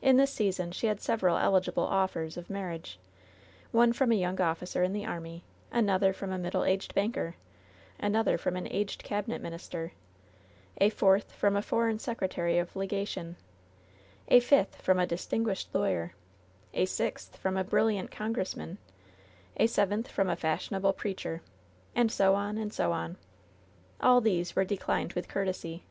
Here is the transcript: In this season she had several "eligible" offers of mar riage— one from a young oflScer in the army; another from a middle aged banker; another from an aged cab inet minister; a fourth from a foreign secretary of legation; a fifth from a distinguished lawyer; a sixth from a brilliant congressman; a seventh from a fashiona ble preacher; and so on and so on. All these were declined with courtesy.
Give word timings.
In 0.00 0.16
this 0.16 0.32
season 0.32 0.72
she 0.72 0.86
had 0.86 0.98
several 1.02 1.36
"eligible" 1.36 1.82
offers 1.84 2.38
of 2.38 2.48
mar 2.48 2.70
riage— 2.70 2.96
one 3.80 3.92
from 3.92 4.10
a 4.10 4.14
young 4.14 4.38
oflScer 4.38 4.82
in 4.82 4.94
the 4.94 5.04
army; 5.04 5.44
another 5.70 6.14
from 6.14 6.32
a 6.32 6.38
middle 6.38 6.64
aged 6.64 6.94
banker; 6.94 7.34
another 8.00 8.38
from 8.38 8.56
an 8.56 8.66
aged 8.70 9.02
cab 9.04 9.26
inet 9.28 9.42
minister; 9.42 9.92
a 10.78 10.88
fourth 10.88 11.32
from 11.32 11.54
a 11.54 11.60
foreign 11.60 11.98
secretary 11.98 12.56
of 12.56 12.74
legation; 12.76 13.36
a 14.28 14.40
fifth 14.40 14.80
from 14.80 14.98
a 14.98 15.06
distinguished 15.06 15.74
lawyer; 15.74 16.14
a 16.72 16.86
sixth 16.86 17.36
from 17.36 17.58
a 17.58 17.62
brilliant 17.62 18.10
congressman; 18.10 18.78
a 19.58 19.66
seventh 19.66 20.08
from 20.10 20.30
a 20.30 20.34
fashiona 20.36 20.80
ble 20.80 20.94
preacher; 20.94 21.42
and 21.94 22.10
so 22.10 22.34
on 22.34 22.56
and 22.56 22.72
so 22.72 22.90
on. 22.90 23.18
All 24.00 24.22
these 24.22 24.56
were 24.56 24.64
declined 24.64 25.12
with 25.12 25.28
courtesy. 25.28 25.84